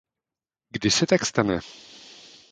Kdy 0.73 0.91
se 0.91 1.05
tak 1.07 1.25
stane? 1.25 1.59